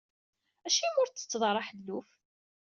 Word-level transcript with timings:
Acimi 0.67 0.99
ur 1.01 1.07
ttetteḍ 1.09 1.41
ara 1.49 1.59
aḥelluf? 1.61 2.07